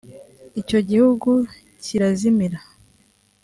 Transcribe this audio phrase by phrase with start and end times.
[0.61, 1.29] icyo gihugu
[1.83, 2.59] kirazimira